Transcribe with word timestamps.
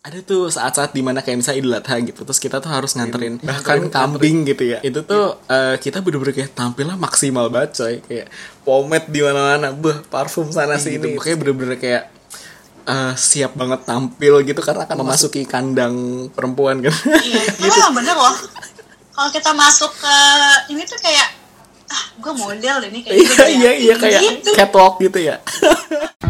ada 0.00 0.18
tuh 0.24 0.48
saat-saat 0.48 0.96
di 0.96 1.04
mana 1.04 1.20
kayak 1.20 1.44
misalnya 1.44 1.60
Idul 1.60 1.76
Adha 1.76 1.94
gitu 2.00 2.24
terus 2.24 2.40
kita 2.40 2.56
tuh 2.56 2.72
harus 2.72 2.96
nganterin 2.96 3.36
bahkan 3.44 3.84
kambing. 3.92 4.48
gitu 4.48 4.64
ya. 4.64 4.78
Itu 4.80 5.04
tuh 5.04 5.36
eh, 5.44 5.76
kita 5.76 6.00
bener-bener 6.00 6.32
kayak 6.32 6.56
tampilnya 6.56 6.96
maksimal 6.96 7.52
banget 7.52 7.70
coy. 7.76 7.94
Kayak 8.08 8.26
pomade 8.64 9.12
di 9.12 9.20
mana-mana 9.20 9.76
beh 9.76 10.00
parfum 10.08 10.48
sana 10.48 10.80
sini. 10.80 11.20
Kayak 11.20 11.44
bener-bener 11.44 11.76
kayak 11.76 12.08
eh, 12.88 13.12
siap 13.12 13.52
banget 13.52 13.84
tampil 13.84 14.40
gitu 14.40 14.64
karena 14.64 14.88
akan 14.88 15.04
memasuki 15.04 15.44
kandang 15.44 16.28
perempuan 16.32 16.80
kan. 16.80 16.96
Iya, 17.20 17.40
itu 17.68 17.76
emang 17.76 18.00
bener 18.00 18.16
loh. 18.16 18.36
Kalau 19.12 19.28
kita 19.28 19.52
masuk 19.52 19.92
ke 20.00 20.16
ini 20.72 20.80
tuh 20.88 20.96
kayak 20.96 21.28
ah 21.90 22.04
gue 22.22 22.32
model 22.38 22.76
deh 22.86 22.90
nih 22.94 23.02
kayak 23.02 23.18
iya 23.18 23.46
iya 23.50 23.72
iya 23.74 23.94
kayak 23.98 24.22
gitu. 24.22 24.54
catwalk 24.54 25.02
gitu 25.02 25.18
ya 25.18 25.42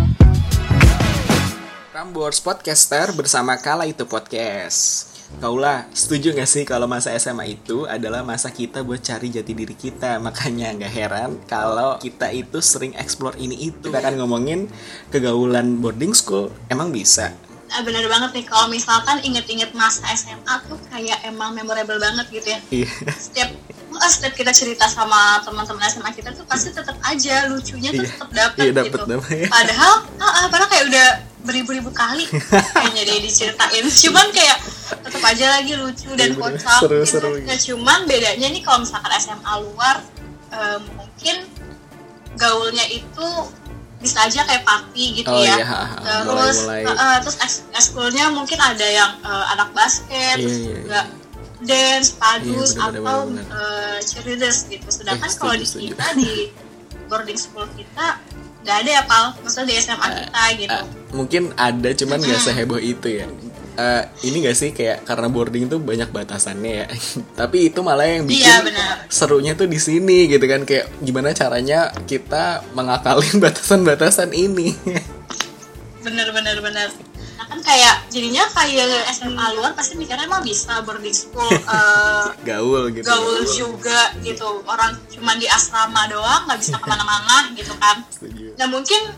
Prambors 2.00 2.40
Podcaster 2.40 3.12
bersama 3.12 3.60
Kala 3.60 3.84
Itu 3.84 4.08
Podcast 4.08 5.12
Kaulah, 5.36 5.84
setuju 5.92 6.32
gak 6.32 6.48
sih 6.48 6.64
kalau 6.64 6.88
masa 6.88 7.12
SMA 7.20 7.60
itu 7.60 7.84
adalah 7.84 8.24
masa 8.24 8.48
kita 8.48 8.80
buat 8.80 9.04
cari 9.04 9.28
jati 9.28 9.52
diri 9.52 9.76
kita 9.76 10.16
Makanya 10.24 10.80
gak 10.80 10.92
heran 10.96 11.36
kalau 11.44 12.00
kita 12.00 12.32
itu 12.32 12.56
sering 12.64 12.96
explore 12.96 13.36
ini 13.36 13.68
itu 13.68 13.92
Kita 13.92 14.00
akan 14.00 14.16
ngomongin 14.16 14.72
kegaulan 15.12 15.76
boarding 15.84 16.16
school, 16.16 16.48
emang 16.72 16.88
bisa? 16.88 17.36
Ah, 17.68 17.84
bener 17.84 18.08
banget 18.08 18.32
nih 18.32 18.44
kalau 18.48 18.72
misalkan 18.72 19.20
inget-inget 19.20 19.76
masa 19.76 20.00
SMA 20.16 20.54
tuh 20.72 20.80
kayak 20.88 21.20
emang 21.28 21.52
memorable 21.52 22.00
banget 22.00 22.32
gitu 22.32 22.48
ya. 22.48 22.58
Iya 22.72 22.88
Setiap 23.12 23.52
ah, 24.00 24.08
setiap 24.08 24.32
kita 24.40 24.56
cerita 24.56 24.88
sama 24.88 25.44
teman-teman 25.44 25.84
SMA 25.92 26.16
kita 26.16 26.32
tuh 26.32 26.48
pasti 26.48 26.72
tetap 26.72 26.96
aja 27.04 27.44
lucunya 27.52 27.92
tuh 27.92 28.08
Iya. 28.08 28.10
tetap 28.16 28.30
dapet 28.32 28.64
Iya, 28.64 28.72
dapet, 28.72 28.88
gitu. 28.96 29.04
dapet, 29.04 29.36
ya. 29.36 29.48
Padahal 29.52 29.92
ah, 30.16 30.24
ah, 30.24 30.44
padahal 30.48 30.70
kayak 30.72 30.86
udah 30.88 31.08
beribu-ribu 31.40 31.88
kali 31.90 32.24
kayaknya 32.26 33.02
dia 33.04 33.18
diceritain. 33.18 33.84
Cuman 34.04 34.26
kayak 34.30 34.58
tetap 35.00 35.22
aja 35.24 35.46
lagi 35.56 35.72
lucu 35.74 36.10
dan 36.14 36.32
Iya, 36.32 36.38
kocak 36.38 36.60
gitu. 36.60 36.84
Seru-seru 36.84 37.30
Nah, 37.40 37.58
cuman 37.58 37.98
bedanya 38.04 38.46
nih 38.46 38.60
kalau 38.60 38.84
misalkan 38.84 39.12
SMA 39.16 39.52
luar 39.64 39.96
eh, 40.50 40.78
mungkin 40.94 41.36
gaulnya 42.36 42.84
itu 42.86 43.28
bisa 44.00 44.24
aja 44.24 44.48
kayak 44.48 44.64
party 44.64 45.20
gitu 45.20 45.28
Oh 45.28 45.40
ya. 45.40 45.56
iya. 45.56 45.66
Terus 46.24 46.56
Mulai-mulai. 46.64 46.82
eh, 46.88 47.04
eh, 47.04 47.16
terus 47.20 47.36
ekskulnya 47.70 48.24
mungkin 48.32 48.56
ada 48.56 48.86
yang 48.86 49.12
eh, 49.20 49.44
anak 49.52 49.72
basket, 49.72 50.36
Iya, 50.36 50.44
terus 50.44 50.56
iya, 50.56 50.74
juga 50.80 51.00
dance, 51.60 52.08
padus 52.16 52.70
Iya, 52.72 52.88
atau 52.88 53.18
eh, 53.30 53.98
cheerleaders 54.00 54.58
gitu. 54.66 54.88
Sedangkan 54.88 55.28
Eh, 55.28 55.36
kalau 55.36 55.54
di 55.54 55.66
kita 55.66 56.06
di 56.16 56.32
boarding 57.06 57.36
school 57.36 57.66
kita 57.74 58.16
nggak 58.60 58.76
ada 58.84 58.90
ya 58.90 59.02
pal, 59.08 59.24
maksudnya 59.40 59.66
di 59.72 59.74
SMA 59.80 60.08
kita 60.12 60.44
gitu. 60.60 60.76
Ah, 60.76 60.84
mungkin 61.16 61.42
ada 61.56 61.88
cuman 61.96 62.18
gak 62.20 62.40
seheboh 62.40 62.76
itu 62.76 63.08
ya. 63.08 63.26
Eh, 63.80 64.02
ini 64.28 64.44
gak 64.44 64.56
sih 64.58 64.70
kayak 64.76 65.08
karena 65.08 65.32
boarding 65.32 65.64
tuh 65.66 65.80
banyak 65.80 66.12
batasannya 66.12 66.72
ya. 66.84 66.86
Tapi 67.40 67.72
itu 67.72 67.80
malah 67.80 68.04
yang 68.04 68.28
bikin 68.28 68.44
Iya, 68.44 68.56
benar. 68.60 68.94
serunya 69.08 69.56
tuh 69.56 69.64
di 69.64 69.80
sini 69.80 70.28
gitu 70.28 70.44
kan. 70.44 70.68
Kayak 70.68 70.92
gimana 71.00 71.32
caranya 71.32 71.88
kita 72.04 72.60
mengakalin 72.76 73.40
batasan-batasan 73.44 74.36
ini. 74.36 74.76
Bener 76.04 76.28
bener 76.32 76.60
bener 76.60 76.88
nah 77.40 77.48
kan 77.48 77.60
kayak 77.64 78.04
jadinya 78.06 78.44
kayak 78.52 78.84
SMA 79.10 79.46
luar 79.56 79.72
pasti 79.72 79.96
mikirnya 79.96 80.28
emang 80.28 80.44
bisa 80.44 80.84
boarding 80.84 81.16
school 81.24 81.48
eh, 81.48 82.24
gaul 82.44 82.92
gitu 82.92 83.00
gaul 83.02 83.40
juga 83.48 84.12
gitu. 84.20 84.60
Orang 84.62 85.00
cuma 85.08 85.32
di 85.34 85.48
asrama 85.48 86.04
doang 86.06 86.44
nggak 86.44 86.60
bisa 86.60 86.76
ke 86.76 86.84
mana-mana 86.84 87.48
gitu 87.50 87.72
kan. 87.74 88.04
Nah 88.54 88.68
mungkin 88.68 89.08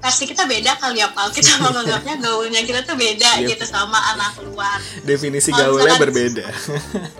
versi 0.00 0.24
kita 0.24 0.48
beda 0.48 0.80
kali 0.80 0.98
ya 0.98 1.12
Pal 1.12 1.28
kita 1.28 1.54
menganggapnya 1.62 2.18
gaulnya 2.18 2.64
kita 2.64 2.82
tuh 2.82 2.96
beda 2.96 3.38
Iya. 3.38 3.52
gitu 3.52 3.62
sama 3.62 4.00
anak 4.10 4.32
luar. 4.42 4.80
Definisi 5.02 5.52
Kalau 5.52 5.76
gaulnya 5.76 5.92
misalkan- 5.92 6.02
berbeda. 6.02 6.46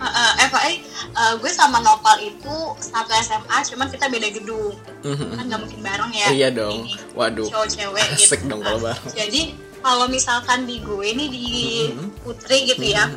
Eh, 0.03 0.19
eh, 0.19 0.31
eh, 0.35 0.47
Pak, 0.49 0.61
eh, 0.65 0.75
eh, 1.13 1.33
gue 1.37 1.47
sama 1.47 1.77
Nopal 1.79 2.17
itu 2.19 2.55
satu 2.75 3.13
SMA 3.15 3.57
cuman 3.63 3.87
kita 3.87 4.09
beda 4.09 4.27
gedung. 4.29 4.75
Kan 4.99 5.45
nggak 5.45 5.61
mungkin 5.61 5.79
bareng 5.79 6.11
ya. 6.11 6.27
Iya 6.33 6.49
dong. 6.51 6.83
Ini, 6.83 7.13
waduh. 7.13 7.47
cowok 7.47 7.69
cewek 7.69 8.07
gitu 8.17 8.33
asik 8.33 8.41
dong 8.43 8.59
kalau 8.59 8.81
bareng. 8.81 9.13
Jadi 9.13 9.41
kalau 9.83 10.07
misalkan 10.07 10.63
di 10.63 10.79
gue 10.79 11.07
nih 11.13 11.29
di 11.29 11.47
Mm-hmm. 11.83 12.09
Putri 12.23 12.63
gitu 12.63 12.85
ya 12.87 13.11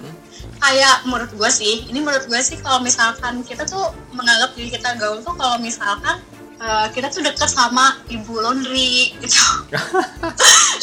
kayak 0.60 1.04
menurut 1.06 1.30
gue 1.32 1.50
sih 1.52 1.86
ini 1.88 2.00
menurut 2.00 2.26
gue 2.26 2.40
sih 2.40 2.56
kalau 2.60 2.80
misalkan 2.80 3.44
kita 3.44 3.62
tuh 3.68 3.92
menganggap 4.16 4.56
diri 4.56 4.72
kita 4.72 4.96
gaul 4.96 5.20
tuh 5.20 5.36
kalau 5.36 5.60
misalkan 5.60 6.18
eh, 6.58 6.86
kita 6.96 7.12
tuh 7.12 7.20
deket 7.20 7.48
sama 7.48 8.00
ibu 8.08 8.40
laundry 8.40 9.12
gitu. 9.20 9.42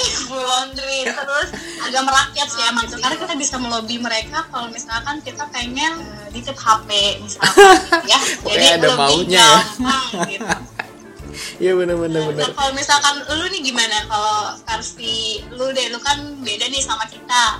Ibu 0.03 0.35
laundry 0.35 1.05
terus 1.05 1.49
agak 1.85 2.01
merakyat 2.05 2.47
sih 2.49 2.63
emang 2.65 2.85
itu 2.85 2.97
karena 2.97 3.15
kita 3.17 3.33
bisa 3.37 3.55
melobi 3.61 3.97
mereka 4.01 4.45
kalau 4.49 4.67
misalkan 4.69 5.21
kita 5.21 5.45
pengen 5.49 5.99
eh, 6.01 6.27
nitip 6.33 6.57
HP 6.57 6.89
misalkan 7.21 7.75
gitu 7.81 8.09
ya. 8.09 8.19
Pokoknya 8.41 8.69
ada 8.77 8.87
lebih 8.89 8.97
maunya 8.97 9.47
ya. 9.47 9.47
gampang 9.57 10.05
gitu 10.29 10.72
iya 11.63 11.73
bener-bener 11.73 12.21
Nah, 12.23 12.29
bener 12.31 12.51
kalau 12.53 12.71
misalkan 12.73 13.15
lu 13.25 13.45
nih 13.49 13.61
gimana 13.61 13.97
kalau 14.07 14.57
versi 14.63 15.41
lu 15.53 15.69
deh, 15.73 15.87
lu 15.89 15.99
kan 15.99 16.17
beda 16.41 16.65
nih 16.69 16.81
sama 16.81 17.05
kita. 17.09 17.59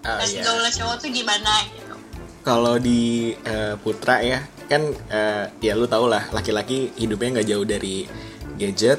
Ah, 0.00 0.16
Versi 0.16 0.40
iya. 0.40 0.48
cowok 0.80 0.96
tuh 0.96 1.12
gimana 1.12 1.60
gitu. 1.76 1.92
kalau 2.40 2.80
di 2.80 3.36
eh, 3.44 3.76
Putra 3.76 4.24
ya 4.24 4.40
kan 4.64 4.80
eh, 5.12 5.44
ya 5.60 5.76
lu 5.76 5.84
tau 5.84 6.08
lah 6.08 6.24
laki-laki 6.32 6.88
hidupnya 6.96 7.36
nggak 7.36 7.48
jauh 7.52 7.66
dari 7.68 8.08
gadget 8.56 8.96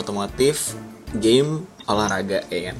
otomotif 0.00 0.72
game 1.20 1.68
olahraga 1.84 2.48
ya 2.48 2.72
kan 2.72 2.76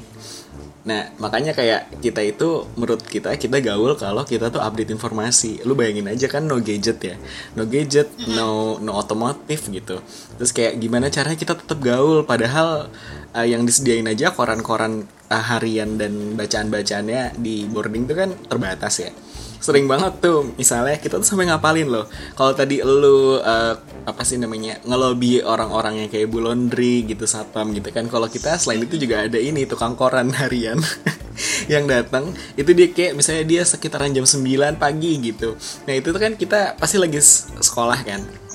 nah 0.88 1.12
makanya 1.20 1.52
kayak 1.52 2.00
kita 2.00 2.24
itu 2.24 2.64
menurut 2.80 3.04
kita 3.04 3.36
kita 3.36 3.60
gaul 3.60 3.92
kalau 4.00 4.24
kita 4.24 4.48
tuh 4.48 4.64
update 4.64 4.88
informasi. 4.88 5.60
Lu 5.68 5.76
bayangin 5.76 6.08
aja 6.08 6.24
kan 6.32 6.48
no 6.48 6.56
gadget 6.64 6.98
ya. 7.04 7.14
No 7.52 7.68
gadget 7.68 8.08
no 8.32 8.80
no 8.80 8.96
otomotif 8.96 9.68
gitu. 9.68 10.00
Terus 10.40 10.50
kayak 10.56 10.80
gimana 10.80 11.12
caranya 11.12 11.36
kita 11.36 11.52
tetap 11.60 11.76
gaul? 11.84 12.24
Padahal 12.24 12.88
eh, 13.36 13.52
yang 13.52 13.68
disediain 13.68 14.08
aja 14.08 14.32
koran-koran 14.32 15.04
eh, 15.28 15.44
harian 15.52 16.00
dan 16.00 16.32
bacaan-bacaannya 16.40 17.36
di 17.36 17.68
boarding 17.68 18.08
tuh 18.08 18.16
kan 18.16 18.30
terbatas 18.48 19.04
ya 19.04 19.12
sering 19.58 19.90
banget 19.90 20.22
tuh 20.22 20.54
misalnya 20.54 20.96
kita 20.98 21.18
tuh 21.18 21.26
sampai 21.26 21.50
ngapalin 21.50 21.88
loh. 21.90 22.06
Kalau 22.34 22.52
tadi 22.54 22.80
lu 22.82 23.38
eh, 23.42 23.74
apa 24.08 24.22
sih 24.24 24.40
namanya 24.40 24.80
ngelobi 24.86 25.42
orang-orang 25.44 26.06
yang 26.06 26.08
kayak 26.08 26.30
Bu 26.30 26.42
Laundry 26.42 27.04
gitu 27.04 27.28
satpam 27.28 27.74
gitu 27.74 27.90
kan. 27.90 28.06
Kalau 28.06 28.26
kita 28.30 28.56
selain 28.56 28.86
itu 28.86 28.96
juga 28.96 29.26
ada 29.26 29.38
ini 29.38 29.68
tukang 29.68 29.98
koran 29.98 30.32
harian 30.32 30.78
yang 31.72 31.84
datang. 31.86 32.32
Itu 32.54 32.72
dia 32.72 32.90
kayak 32.90 33.18
misalnya 33.18 33.44
dia 33.44 33.62
sekitaran 33.66 34.14
jam 34.14 34.24
9 34.24 34.80
pagi 34.80 35.12
gitu. 35.20 35.58
Nah 35.86 35.94
itu 35.94 36.08
tuh 36.10 36.20
kan 36.20 36.32
kita 36.34 36.78
pasti 36.78 36.96
lagi 36.96 37.20
sekolah 37.58 38.00
kan 38.06 38.47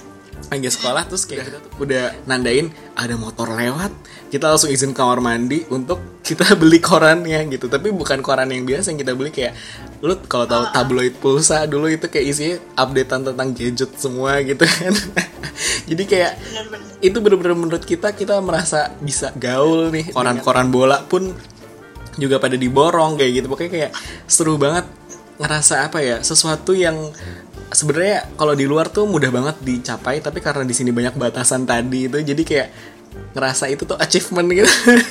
lagi 0.51 0.69
sekolah 0.69 1.03
terus 1.07 1.23
kayak 1.23 1.51
kita 1.51 1.57
tuh 1.63 1.71
udah 1.83 2.03
nandain 2.27 2.71
ada 2.97 3.15
motor 3.15 3.51
lewat. 3.51 3.91
Kita 4.29 4.49
langsung 4.49 4.73
izin 4.73 4.91
kamar 4.97 5.21
mandi 5.21 5.61
untuk 5.69 6.21
kita 6.25 6.53
beli 6.61 6.81
korannya 6.81 7.45
gitu. 7.51 7.69
Tapi 7.69 7.93
bukan 7.93 8.19
koran 8.25 8.49
yang 8.49 8.65
biasa 8.65 8.91
yang 8.93 8.99
kita 8.99 9.13
beli 9.13 9.29
kayak 9.29 9.53
lu 10.03 10.19
kalau 10.27 10.43
tahu 10.43 10.63
tabloid 10.75 11.15
pulsa 11.19 11.63
dulu 11.63 11.87
itu 11.87 12.11
kayak 12.11 12.25
isinya 12.27 12.55
updatean 12.75 13.21
tentang 13.31 13.49
gadget 13.55 13.91
semua 13.95 14.41
gitu 14.49 14.65
kan. 14.65 14.93
Jadi 15.89 16.03
kayak 16.07 16.31
itu 17.03 17.17
bener-bener 17.19 17.55
menurut 17.55 17.83
kita 17.83 18.15
kita 18.15 18.39
merasa 18.43 18.91
bisa 18.99 19.31
gaul 19.35 19.91
nih. 19.91 20.11
Koran-koran 20.11 20.71
bola 20.71 21.03
pun 21.03 21.31
juga 22.17 22.37
pada 22.37 22.57
diborong 22.57 23.17
kayak 23.17 23.31
gitu. 23.43 23.47
Pokoknya 23.49 23.71
kayak 23.71 23.91
seru 24.29 24.57
banget 24.57 24.85
ngerasa 25.41 25.89
apa 25.89 25.99
ya 25.99 26.21
sesuatu 26.21 26.77
yang 26.77 26.95
sebenarnya 27.73 28.29
kalau 28.37 28.53
di 28.53 28.65
luar 28.69 28.87
tuh 28.93 29.09
mudah 29.09 29.33
banget 29.33 29.57
dicapai 29.61 30.21
tapi 30.21 30.39
karena 30.39 30.63
di 30.63 30.73
sini 30.77 30.93
banyak 30.93 31.17
batasan 31.17 31.65
tadi 31.67 32.07
itu 32.07 32.17
jadi 32.21 32.43
kayak 32.45 32.69
ngerasa 33.33 33.69
itu 33.69 33.85
tuh 33.85 33.97
achievement 33.97 34.49
gitu. 34.49 34.69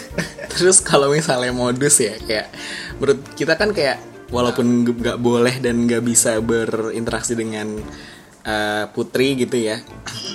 Terus 0.58 0.82
kalau 0.82 1.10
misalnya 1.10 1.54
modus 1.54 1.98
ya 2.02 2.18
kayak 2.22 2.50
menurut 2.98 3.20
kita 3.34 3.54
kan 3.58 3.70
kayak 3.74 3.98
walaupun 4.32 4.88
nggak 4.88 5.20
boleh 5.20 5.60
dan 5.60 5.84
nggak 5.84 6.02
bisa 6.02 6.40
berinteraksi 6.40 7.36
dengan 7.36 7.78
eh, 8.42 8.84
putri 8.90 9.38
gitu 9.38 9.54
ya 9.60 9.78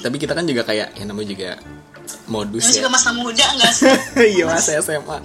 tapi 0.05 0.21
kita 0.21 0.37
kan 0.37 0.45
juga 0.47 0.63
kayak 0.63 0.95
ya 0.95 1.03
namanya 1.03 1.29
juga 1.33 1.49
modus 2.29 2.63
Lu 2.63 2.71
ya. 2.71 2.75
juga 2.85 2.89
masa 2.93 3.09
muda 3.11 3.45
enggak 3.57 3.71
sih? 3.73 3.89
iya 4.37 4.43
masa 4.47 4.79
SMA 4.79 5.17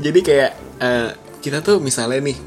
jadi 0.00 0.20
kayak 0.24 0.52
eh, 0.80 1.10
kita 1.44 1.62
tuh 1.62 1.78
misalnya 1.78 2.18
nih 2.24 2.38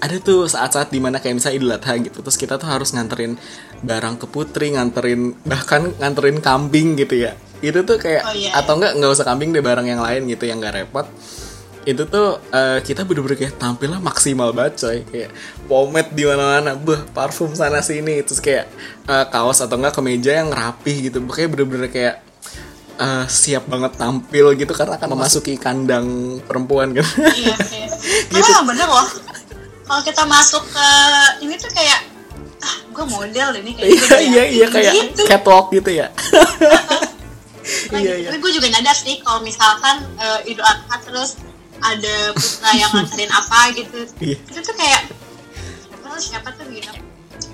ada 0.00 0.16
tuh 0.16 0.48
saat-saat 0.48 0.88
di 0.88 0.96
mana 0.96 1.20
kayak 1.20 1.36
misalnya 1.36 1.56
Idul 1.60 1.72
Adha 1.76 1.92
gitu 2.00 2.24
terus 2.24 2.40
kita 2.40 2.56
tuh 2.56 2.72
harus 2.72 2.96
nganterin 2.96 3.36
barang 3.84 4.16
ke 4.16 4.26
putri 4.32 4.72
nganterin 4.72 5.36
bahkan 5.44 5.92
nganterin 6.00 6.40
kambing 6.40 6.96
gitu 6.96 7.28
ya. 7.28 7.36
Itu 7.60 7.84
tuh 7.84 8.00
kayak 8.00 8.22
Oh, 8.24 8.32
iya, 8.32 8.56
atau 8.56 8.80
enggak 8.80 8.96
nggak 8.96 9.12
usah 9.12 9.28
kambing 9.28 9.52
deh 9.52 9.60
barang 9.60 9.84
yang 9.84 10.00
lain 10.00 10.24
gitu 10.32 10.48
yang 10.48 10.56
nggak 10.64 10.74
repot. 10.80 11.04
Itu 11.84 12.08
tuh 12.08 12.40
eh, 12.48 12.80
kita 12.80 13.04
bener-bener 13.04 13.36
kayak 13.36 13.60
tampilnya 13.60 14.00
maksimal 14.00 14.56
banget 14.56 14.80
coy. 14.80 14.98
Kayak 15.04 15.30
pomade 15.68 16.10
di 16.16 16.24
mana-mana 16.24 16.72
beh 16.72 17.12
parfum 17.12 17.52
sana 17.52 17.84
sini. 17.84 18.24
Terus 18.24 18.40
kayak 18.40 18.72
eh, 19.04 19.26
kaos 19.28 19.60
atau 19.60 19.76
enggak 19.76 20.00
kemeja 20.00 20.40
yang 20.40 20.48
rapih 20.48 21.12
gitu. 21.12 21.20
Pokoknya 21.20 21.48
bener-bener 21.52 21.88
kayak 21.92 22.24
eh, 22.96 23.24
siap 23.28 23.68
banget 23.68 24.00
tampil 24.00 24.56
gitu 24.56 24.72
karena 24.72 24.96
akan 24.96 25.12
memasuki 25.12 25.60
kandang 25.60 26.40
perempuan 26.48 26.96
kan. 26.96 27.04
Iya 27.36 27.52
iya. 27.52 27.86
Karena 28.32 28.48
emang 28.48 28.66
bener 28.72 28.88
loh 28.88 29.08
kalau 29.90 30.02
kita 30.06 30.22
masuk 30.22 30.62
ke 30.70 30.88
ini 31.42 31.58
tuh 31.58 31.66
kayak 31.74 32.06
ah 32.62 32.76
gue 32.94 33.04
model 33.10 33.58
ini 33.58 33.74
kayak 33.74 33.90
iya 33.90 34.16
iya 34.22 34.44
iya 34.46 34.66
kayak 34.70 34.92
gitu. 34.94 35.22
catwalk 35.26 35.74
gitu 35.74 35.90
ya 35.90 36.06
Nah, 37.90 37.98
iya 38.02 38.14
gitu. 38.14 38.20
iya 38.22 38.28
Tapi 38.30 38.38
gue 38.38 38.52
juga 38.54 38.66
nyadar 38.70 38.94
sih 38.94 39.18
kalau 39.18 39.42
misalkan 39.42 40.06
eh, 40.14 40.46
Idul 40.46 40.62
Adha 40.62 40.94
terus 41.02 41.42
ada 41.82 42.14
putra 42.36 42.70
yang 42.76 42.90
nganterin 42.92 43.32
apa 43.32 43.58
gitu. 43.74 43.98
Iya. 44.30 44.36
Itu 44.46 44.58
tuh 44.62 44.74
kayak 44.76 45.02
siapa 45.82 46.06
tuh 46.06 46.20
siapa 46.22 46.48
tuh 46.54 46.66
gitu. 46.70 46.92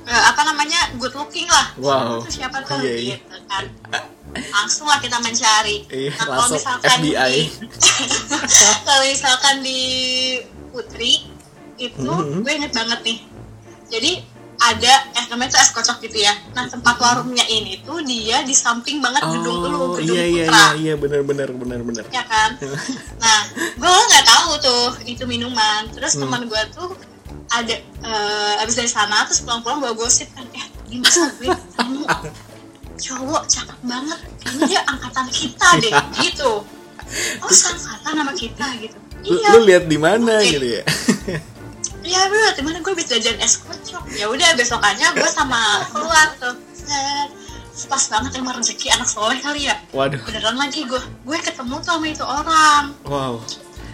Eh, 0.07 0.23
apa 0.27 0.41
namanya 0.45 0.93
good 0.99 1.15
looking 1.15 1.47
lah. 1.47 1.73
Wow. 1.79 2.21
Itu 2.27 2.43
siapa 2.43 2.61
tuh 2.67 2.81
Iya, 2.83 2.95
iya. 2.97 3.17
gitu 3.23 3.37
kan. 3.47 3.65
Langsung 4.37 4.87
lah 4.91 4.99
kita 4.99 5.17
mencari. 5.23 5.87
Iya, 5.89 6.11
nah, 6.13 6.25
kalau 6.27 6.47
misalkan 6.53 6.99
FBI. 7.01 7.33
di 7.33 7.43
kalau 8.87 9.03
misalkan 9.07 9.57
di 9.63 9.81
Putri 10.75 11.13
itu 11.79 12.09
Mhm. 12.09 12.43
gue 12.43 12.53
inget 12.53 12.73
banget 12.73 13.01
nih. 13.03 13.19
Jadi 13.87 14.13
ada 14.57 14.95
eh 15.13 15.25
namanya 15.29 15.53
tuh 15.53 15.61
es 15.61 15.71
kocok 15.71 16.01
gitu 16.01 16.19
ya. 16.19 16.33
Nah 16.53 16.65
tempat 16.65 16.97
warungnya 16.97 17.45
ini 17.45 17.77
tuh 17.85 18.01
dia 18.01 18.41
di 18.41 18.57
samping 18.57 19.05
banget 19.05 19.21
gedung 19.23 19.61
lu, 19.63 19.77
oh 19.77 19.89
gedung 19.95 20.17
iya 20.17 20.25
iya 20.25 20.45
Putra. 20.49 20.57
iya 20.57 20.69
iya 20.75 20.95
benar 20.97 21.21
benar 21.23 21.49
benar 21.53 21.81
benar. 21.83 22.05
Ya 22.09 22.25
kan? 22.25 22.57
Nah 23.23 23.39
gue 23.53 23.93
nggak 24.09 24.25
tahu 24.25 24.51
tuh 24.59 24.87
itu 25.05 25.23
minuman. 25.25 25.85
Terus 25.93 26.17
Hmm. 26.17 26.25
teman 26.25 26.49
gue 26.49 26.63
tuh 26.73 26.97
ada 27.47 27.75
eh, 28.03 28.63
abis 28.65 28.75
dari 28.75 28.89
sana 28.89 29.29
terus 29.29 29.45
pulang-pulang 29.45 29.79
bawa 29.79 29.93
gosip 29.93 30.33
kan. 30.33 30.49
Eh 30.51 30.65
di 30.89 30.97
masa 30.99 31.29
gue 31.37 31.53
ketemu 31.53 32.03
cowok 32.97 33.43
cakep 33.45 33.79
banget. 33.85 34.21
Ini 34.47 34.61
dia 34.67 34.81
angkatan 34.85 35.27
kita 35.29 35.69
deh 35.79 35.93
gitu. 36.25 36.65
Oh 37.39 37.53
seangkatan 37.53 38.13
sama 38.17 38.33
kita 38.33 38.67
gitu. 38.81 38.97
Lu, 39.23 39.37
iya. 39.37 39.49
lu 39.53 39.59
lihat 39.65 39.85
di 39.85 39.99
mana 39.99 40.39
Oke. 40.39 40.49
gitu 40.49 40.67
ya 40.71 40.83
iya 42.07 42.31
bro 42.31 42.49
di 42.55 42.63
mana 42.63 42.79
gue 42.79 42.95
bisa 42.95 43.19
jajan 43.19 43.37
es 43.43 43.59
kocok 43.61 44.07
ya 44.15 44.31
udah 44.31 44.55
besokannya 44.55 45.09
gue 45.13 45.27
sama 45.29 45.83
keluar 45.91 46.29
tuh. 46.39 46.55
Pas 47.87 48.05
banget 48.09 48.33
emang 48.41 48.57
rezeki 48.57 48.89
anak 48.89 49.05
soleh 49.05 49.37
kali 49.37 49.69
ya. 49.69 49.77
Waduh. 49.93 50.23
Beneran 50.25 50.57
lagi 50.57 50.87
gue 50.87 50.97
gue 50.97 51.39
ketemu 51.43 51.77
tuh 51.83 51.93
sama 51.99 52.07
itu 52.09 52.25
orang. 52.25 52.85
Wow. 53.05 53.43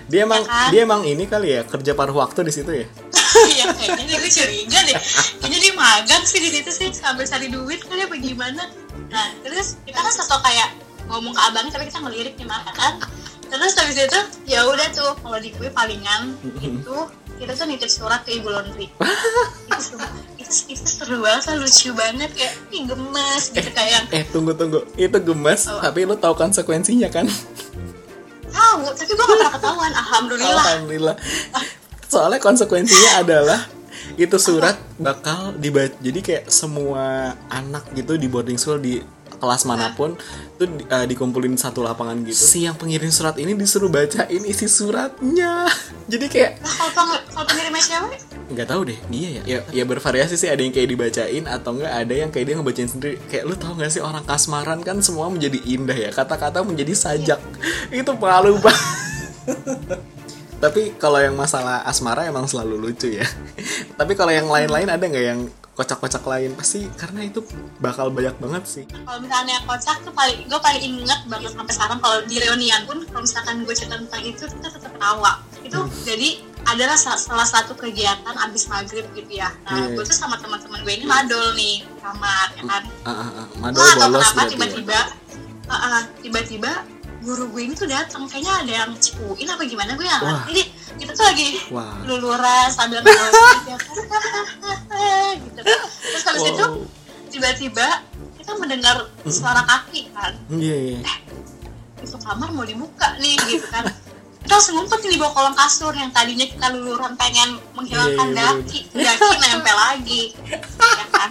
Dia 0.06 0.28
emang 0.28 0.44
Ya 0.44 0.50
kan? 0.50 0.68
dia 0.70 0.80
emang 0.84 1.02
ini 1.02 1.24
kali 1.24 1.48
ya 1.56 1.62
kerja 1.64 1.96
paruh 1.96 2.14
waktu 2.14 2.44
di 2.46 2.52
situ 2.52 2.70
ya? 2.70 2.86
Iya 3.32 3.72
kayaknya 3.72 4.04
dia 4.06 4.18
gue 4.20 4.30
curiga 4.30 4.78
deh. 4.84 4.96
Kayaknya 5.40 5.58
dia 5.58 5.72
magang 5.72 6.22
sih 6.22 6.38
di 6.38 6.52
situ 6.52 6.68
sih 6.70 6.88
Sambil 6.92 7.24
cari 7.24 7.48
duit 7.48 7.80
kali 7.82 8.04
apa 8.04 8.14
gimana. 8.20 8.62
Nah 9.08 9.26
terus 9.40 9.80
kita 9.82 9.98
kan 9.98 10.12
sosok 10.12 10.44
kayak 10.44 10.68
Ngomong 11.08 11.32
ke 11.34 11.40
abangnya 11.42 11.72
tapi 11.74 11.88
kita 11.90 11.98
ngelirik 11.98 12.34
gimana 12.38 12.70
kan 12.70 13.00
Terus 13.50 13.72
habis 13.74 13.98
itu 13.98 14.20
ya 14.46 14.62
udah 14.64 14.86
tuh 14.94 15.12
Kalau 15.18 15.38
di 15.42 15.50
gue 15.50 15.68
palingan 15.68 16.36
itu 16.62 16.96
Kita 17.42 17.52
tuh 17.52 17.66
nitip 17.66 17.90
surat 17.90 18.22
ke 18.22 18.30
ibu 18.32 18.46
laundry 18.46 18.86
itu, 18.86 19.82
seru, 19.82 19.98
itu, 20.38 20.54
itu 20.70 20.86
seru 20.86 21.16
banget 21.18 21.58
lucu 21.58 21.90
banget 21.90 22.30
Kayak 22.30 22.54
ih 22.70 22.82
gemes 22.86 23.44
gitu 23.50 23.70
kayak 23.72 24.00
eh 24.10 24.22
tunggu 24.24 24.54
tunggu. 24.54 24.86
Itu 24.94 25.18
gemes 25.18 25.66
Apa? 25.66 25.90
tapi 25.90 26.06
lu 26.06 26.14
tahu 26.14 26.38
konsekuensinya 26.38 27.10
kan? 27.10 27.26
Tahu 28.46 28.80
tapi 28.94 29.10
gue 29.10 29.16
gak 29.18 29.26
pernah 29.34 29.52
ketahuan. 29.52 29.92
Alhamdulillah. 29.92 30.62
Alhamdulillah. 30.62 31.16
Soalnya 32.06 32.38
konsekuensinya 32.38 33.10
adalah 33.18 33.60
itu 34.14 34.36
surat 34.36 34.76
bakal 34.96 35.56
dibaca 35.56 35.94
jadi 35.98 36.20
kayak 36.20 36.44
semua 36.46 37.32
anak 37.48 37.90
gitu 37.92 38.14
di 38.14 38.28
boarding 38.28 38.60
school 38.60 38.76
di 38.76 39.00
kelas 39.32 39.64
mana 39.64 39.90
pun 39.90 40.14
tuh 40.54 40.68
di- 40.68 40.84
eh, 40.84 41.06
dikumpulin 41.08 41.56
satu 41.56 41.82
lapangan 41.82 42.20
gitu. 42.22 42.36
Si 42.36 42.62
yang 42.62 42.76
pengirim 42.76 43.10
surat 43.10 43.34
ini 43.34 43.56
disuruh 43.56 43.88
bacain 43.88 44.42
isi 44.44 44.70
suratnya. 44.70 45.66
Jadi 46.06 46.26
kayak 46.28 46.50
Nah 46.60 46.70
kalau 46.70 46.92
peng- 46.94 47.21
pengirimnya 47.72 47.84
cewek 48.12 48.20
nggak 48.52 48.68
tahu 48.68 48.80
deh 48.84 48.98
dia 49.08 49.28
ya. 49.32 49.42
Ya 49.48 49.58
ya 49.72 49.84
bervariasi 49.88 50.36
sih 50.36 50.44
ada 50.44 50.60
yang 50.60 50.76
kayak 50.76 50.92
dibacain 50.92 51.44
atau 51.48 51.72
enggak 51.72 51.92
ada 52.04 52.14
yang 52.14 52.28
kayak 52.28 52.44
dia 52.44 52.54
ngebacain 52.60 52.90
sendiri. 52.90 53.16
Kayak 53.32 53.44
lu 53.48 53.54
tau 53.56 53.72
gak 53.72 53.88
sih 53.88 54.04
orang 54.04 54.28
kasmaran 54.28 54.84
kan 54.84 55.00
semua 55.00 55.32
menjadi 55.32 55.56
indah 55.64 55.96
ya? 55.96 56.10
Kata-kata 56.12 56.60
menjadi 56.60 56.92
sajak. 56.92 57.40
Itu 57.88 58.12
malu 58.20 58.60
banget. 58.64 59.96
Tapi 60.60 60.94
kalau 60.94 61.18
yang 61.18 61.34
masalah 61.34 61.82
asmara 61.82 62.28
emang 62.28 62.44
selalu 62.46 62.76
lucu 62.78 63.08
ya. 63.10 63.24
Tapi 63.98 64.12
kalau 64.14 64.30
yang 64.30 64.46
lain-lain 64.46 64.86
ada 64.86 65.00
nggak 65.00 65.26
yang 65.26 65.40
kocak-kocak 65.72 66.22
lain? 66.22 66.52
Pasti 66.54 66.86
karena 66.94 67.24
itu 67.24 67.40
bakal 67.80 68.12
banyak 68.12 68.36
banget 68.38 68.62
sih. 68.68 68.84
Kalau 68.86 69.18
misalnya 69.18 69.64
kocak 69.64 69.96
tuh 70.04 70.12
paling 70.12 70.44
gue 70.44 70.60
paling 70.60 70.82
inget 71.02 71.20
banget 71.26 71.50
sampai 71.56 71.72
sekarang 71.72 71.98
kalau 71.98 72.20
di 72.28 72.36
reunian 72.36 72.84
pun 72.84 73.00
kalau 73.08 73.24
misalkan 73.24 73.64
gue 73.64 73.74
cerita 73.74 73.96
tentang 73.96 74.22
itu 74.22 74.44
kita 74.44 74.68
tetap 74.68 74.92
tawa 75.00 75.40
itu 75.64 75.78
Hmm. 75.80 75.88
jadi 76.04 76.28
adalah 76.64 76.94
sa- 76.94 77.16
salah 77.16 77.44
satu 77.44 77.74
kegiatan 77.74 78.34
abis 78.40 78.66
maghrib 78.66 79.04
gitu 79.12 79.32
ya. 79.32 79.50
Nah 79.64 79.82
Iya. 79.82 79.94
gue 79.94 80.04
tuh 80.04 80.14
sama 80.14 80.36
teman-teman 80.36 80.80
gue 80.80 80.94
ini 80.94 81.04
madol 81.04 81.52
nih 81.52 81.82
kamar 81.98 82.46
ya 82.52 82.62
kan? 82.64 82.82
Ah, 83.02 83.10
ah. 83.10 83.44
gue 83.46 83.60
madol 83.60 83.82
tahu 83.82 84.00
bolos 84.08 84.22
kenapa 84.24 84.40
ya. 84.40 84.48
tiba-tiba 84.48 85.00
ah, 85.64 85.74
ah, 85.74 86.00
tiba-tiba 86.18 86.72
guru 87.20 87.44
gue 87.48 87.62
ini 87.62 87.74
tuh 87.74 87.86
datang. 87.86 88.26
Kayaknya 88.26 88.52
ada 88.58 88.72
yang 88.80 88.90
cipuin 88.96 89.46
apa 89.46 89.62
gimana? 89.62 89.90
Gue 89.92 90.06
ngerti 90.06 90.22
jadi 90.48 90.62
kita 90.98 91.10
tuh 91.12 91.24
lagi 91.24 91.48
Wah. 91.68 91.94
luluran 92.04 92.66
sambil 92.68 92.98
nangis 93.00 93.32
gitu 93.64 94.00
gitu. 95.44 95.60
Terus 96.04 96.22
habis 96.24 96.44
itu 96.44 96.64
Wow. 96.64 96.82
tiba-tiba 97.28 97.86
kita 98.34 98.52
mendengar 98.56 98.96
suara 99.24 99.62
kaki 99.62 100.10
kan. 100.10 100.34
Iya 100.48 100.76
iya. 100.94 101.00
Itu 101.98 102.18
kamar 102.18 102.50
mau 102.50 102.62
dibuka 102.62 103.14
nih 103.16 103.38
gitu 103.46 103.66
kan 103.68 103.86
kita 104.52 104.60
langsung 104.60 104.76
ngumpet 104.84 105.00
nih 105.00 105.10
di 105.16 105.18
bawah 105.24 105.32
kolong 105.32 105.56
kasur 105.56 105.96
yang 105.96 106.12
tadinya 106.12 106.44
kita 106.44 106.66
luluran 106.76 107.16
pengen 107.16 107.56
menghilangkan 107.72 108.36
Iya, 108.36 108.36
iya, 108.36 108.52
daki. 108.52 108.80
daki 109.00 109.36
nempel 109.48 109.76
lagi. 109.80 110.22
Ya 110.76 111.06
kan? 111.08 111.28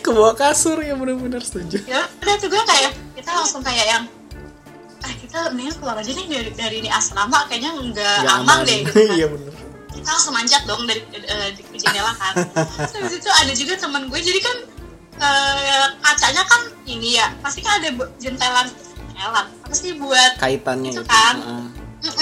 Ke 0.00 0.08
bawah 0.08 0.32
kasur 0.32 0.80
ya 0.80 0.96
bener-bener 0.96 1.44
setuju. 1.44 1.84
Ya 1.84 2.08
udah 2.08 2.34
tuh 2.40 2.48
gue 2.48 2.56
kayak 2.64 2.96
kita 3.12 3.28
langsung 3.36 3.60
kayak 3.60 3.84
yang 3.84 4.02
ah 5.04 5.12
kita 5.20 5.52
mendingan 5.52 5.76
keluar 5.76 6.00
aja 6.00 6.08
nih 6.08 6.26
dari, 6.32 6.50
dari 6.56 6.76
ini 6.80 6.88
asrama 6.88 7.44
kayaknya 7.44 7.76
nggak 7.76 8.16
Nggak 8.24 8.36
aman 8.40 8.58
deh 8.64 8.76
gitu 8.88 8.92
kan. 9.04 9.16
Iya 9.20 9.26
bener. 9.28 9.52
Kita 9.92 10.08
langsung 10.16 10.32
manjat 10.32 10.62
dong 10.64 10.82
dari 10.88 11.00
eh, 11.12 11.48
di 11.52 11.60
di 11.60 11.76
jendela 11.76 12.12
kan. 12.16 12.40
Terus 12.96 13.20
itu 13.20 13.28
ada 13.36 13.52
juga 13.52 13.76
teman 13.76 14.08
gue 14.08 14.16
jadi 14.16 14.40
kan 14.40 14.56
eh, 15.28 15.86
kacanya 16.00 16.40
kan 16.48 16.72
ini 16.88 17.20
ya 17.20 17.36
pasti 17.44 17.60
kan 17.60 17.84
ada 17.84 17.92
jentelan 18.16 18.64
jentelan. 19.12 19.44
Apa 19.44 19.74
sih 19.76 19.92
buat 20.00 20.40
kaitannya 20.40 20.96
Itu 20.96 21.04
itu, 21.04 21.12
kan. 21.12 21.36
ah. 21.44 21.68
Mm-mm. 21.96 22.04
nah 22.06 22.12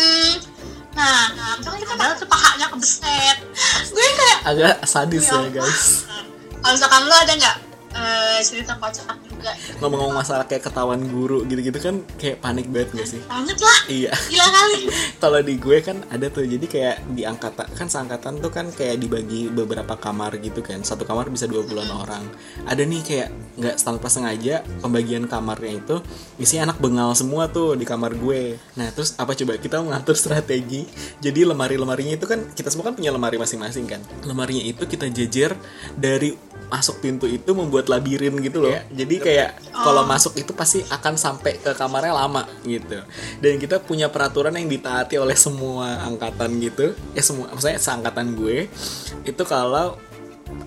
nah 0.95 1.59
itu 1.59 1.69
kan 1.69 1.79
kita 1.79 1.95
padahal 1.99 2.17
tuh 2.19 2.29
pahanya 2.31 2.67
kebeset. 2.71 3.37
Gue 3.91 4.07
kayak 4.15 4.39
agak 4.47 4.75
sadis 4.87 5.27
Ya 5.27 5.43
guys. 5.51 6.07
Kalau 6.65 6.73
misalkan 6.75 7.03
lo 7.05 7.15
ada 7.15 7.33
nggak 7.37 7.57
eh, 8.05 8.41
cerita 8.45 8.77
kocak 8.77 9.17
juga. 9.25 9.53
Ngomong-ngomong 9.81 10.21
masalah 10.21 10.45
kayak 10.45 10.69
ketahuan 10.69 11.03
guru 11.09 11.43
gitu-gitu 11.49 11.79
kan 11.81 11.97
kayak 12.21 12.39
panik 12.45 12.69
banget 12.69 12.93
gak 12.95 13.09
sih? 13.09 13.21
Banget 13.25 13.59
lah. 13.61 13.79
Iya. 13.89 14.13
Gila 14.31 14.49
kali. 14.53 14.79
Kalau 15.23 15.41
di 15.41 15.55
gue 15.57 15.79
kan 15.81 15.97
ada 16.13 16.27
tuh 16.29 16.45
jadi 16.45 16.67
kayak 16.69 16.97
di 17.17 17.23
angkatan 17.25 17.67
kan 17.73 17.87
seangkatan 17.89 18.45
tuh 18.45 18.53
kan 18.53 18.69
kayak 18.71 19.01
dibagi 19.01 19.49
beberapa 19.49 19.97
kamar 19.97 20.37
gitu 20.41 20.61
kan. 20.61 20.85
Satu 20.85 21.09
kamar 21.09 21.33
bisa 21.33 21.49
20-an 21.49 21.91
orang. 21.91 22.25
Ada 22.69 22.85
nih 22.85 23.03
kayak 23.03 23.29
nggak 23.55 23.77
tanpa 23.81 24.09
sengaja 24.11 24.61
pembagian 24.83 25.25
kamarnya 25.31 25.81
itu 25.81 25.97
isinya 26.37 26.73
anak 26.73 26.79
bengal 26.83 27.15
semua 27.17 27.49
tuh 27.49 27.75
di 27.75 27.89
kamar 27.89 28.15
gue. 28.19 28.61
Nah 28.77 28.89
terus 28.93 29.17
apa 29.17 29.33
coba? 29.33 29.57
Kita 29.57 29.81
mengatur 29.81 30.17
strategi. 30.19 30.85
Jadi 31.25 31.47
lemari-lemarinya 31.47 32.15
itu 32.19 32.27
kan 32.29 32.53
kita 32.53 32.69
semua 32.69 32.93
kan 32.93 32.95
punya 32.99 33.15
lemari 33.15 33.41
masing-masing 33.41 33.89
kan. 33.89 34.01
Lemarinya 34.27 34.65
itu 34.65 34.85
kita 34.85 35.09
jejer 35.09 35.57
dari 35.97 36.37
masuk 36.73 37.01
pintu 37.05 37.29
itu 37.29 37.51
membuat 37.53 37.87
labirin 37.93 38.35
gitu 38.41 38.65
loh. 38.65 38.75
Jadi 38.91 39.17
kayak 39.21 39.51
kalau 39.73 40.03
masuk 40.05 40.37
itu 40.41 40.53
pasti 40.57 40.81
akan 40.87 41.15
sampai 41.15 41.61
ke 41.61 41.71
kamarnya 41.77 42.15
lama 42.15 42.45
gitu. 42.65 43.01
Dan 43.41 43.61
kita 43.61 43.81
punya 43.81 44.09
peraturan 44.09 44.57
yang 44.57 44.69
ditaati 44.69 45.21
oleh 45.21 45.37
semua 45.37 46.05
angkatan 46.05 46.59
gitu. 46.61 46.97
Ya 47.13 47.23
semua 47.23 47.53
maksudnya 47.53 47.79
seangkatan 47.79 48.35
gue. 48.35 48.67
Itu 49.25 49.43
kalau 49.47 49.97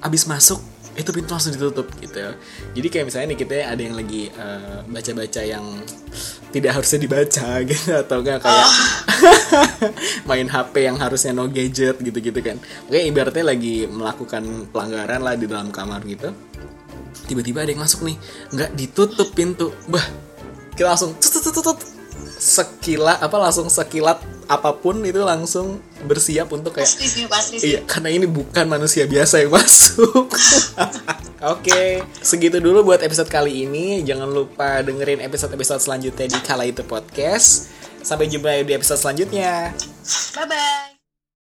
abis 0.02 0.28
masuk 0.28 0.60
itu 0.98 1.14
pintu 1.14 1.30
langsung 1.30 1.54
ditutup 1.54 1.86
gitu. 2.02 2.34
Jadi 2.74 2.88
kayak 2.90 3.06
misalnya 3.06 3.28
nih 3.38 3.40
kita 3.46 3.56
ada 3.70 3.82
yang 3.82 3.94
lagi 3.94 4.34
eh, 4.34 4.80
baca-baca 4.90 5.42
yang 5.46 5.66
tidak 6.52 6.72
harusnya 6.80 7.00
dibaca 7.02 7.50
gitu 7.70 7.92
atau 7.92 8.18
enggak 8.24 8.40
kayak 8.44 8.70
main 10.30 10.48
HP 10.48 10.74
yang 10.88 10.98
harusnya 11.00 11.32
no 11.36 11.50
gadget 11.50 12.00
gitu-gitu 12.00 12.40
kan. 12.40 12.58
Oke 12.88 13.00
ibaratnya 13.04 13.46
lagi 13.52 13.86
melakukan 13.90 14.72
pelanggaran 14.72 15.22
lah 15.24 15.36
di 15.36 15.46
dalam 15.50 15.70
kamar 15.74 16.04
gitu. 16.08 16.32
Tiba-tiba 17.28 17.68
ada 17.68 17.72
yang 17.74 17.84
masuk 17.84 18.08
nih 18.08 18.16
nggak 18.56 18.70
ditutup 18.78 19.30
pintu. 19.36 19.74
Bah 19.92 20.04
kita 20.78 20.94
langsung 20.94 21.18
tut, 21.18 21.32
tut, 21.34 21.52
tut, 21.52 21.66
tut. 21.66 21.80
sekilat 22.38 23.18
apa 23.18 23.34
langsung 23.42 23.66
sekilat 23.66 24.22
apa 24.48 24.72
pun 24.74 25.04
itu 25.04 25.20
langsung 25.22 25.84
bersiap 26.08 26.48
untuk 26.56 26.72
kayak 26.80 26.88
pasti 26.88 27.06
sih 27.06 27.26
pasti 27.28 27.56
sih 27.60 27.68
Iya, 27.76 27.80
karena 27.84 28.10
ini 28.16 28.26
bukan 28.26 28.66
manusia 28.72 29.04
biasa 29.04 29.44
yang 29.44 29.52
masuk. 29.60 30.32
Oke, 31.44 32.02
segitu 32.24 32.58
dulu 32.64 32.88
buat 32.88 33.04
episode 33.04 33.28
kali 33.28 33.68
ini. 33.68 34.02
Jangan 34.08 34.32
lupa 34.32 34.82
dengerin 34.82 35.20
episode-episode 35.22 35.84
selanjutnya 35.84 36.32
di 36.32 36.40
Kala 36.42 36.64
Itu 36.64 36.88
Podcast. 36.88 37.70
Sampai 38.00 38.32
jumpa 38.32 38.64
di 38.64 38.72
episode 38.72 39.04
selanjutnya. 39.04 39.76
bye 40.34 40.48
bye 40.48 40.87